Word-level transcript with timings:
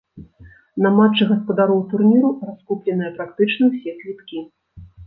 На 0.83 0.89
матчы 0.95 1.27
гаспадароў 1.33 1.85
турніру 1.93 2.33
раскупленыя 2.49 3.15
практычна 3.21 3.63
ўсе 3.73 3.91
квіткі. 4.03 4.47